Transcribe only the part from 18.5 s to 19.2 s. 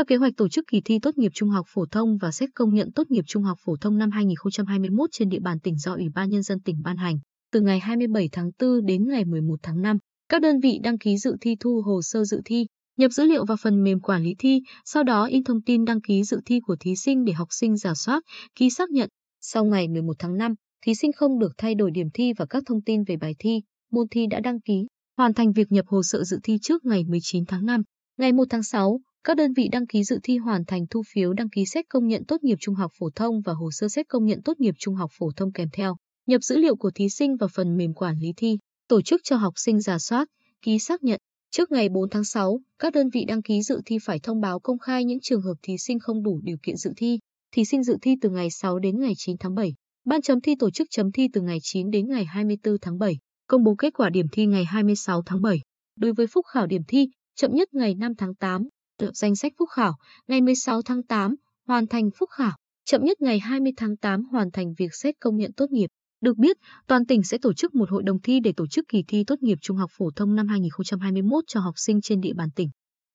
ký xác nhận.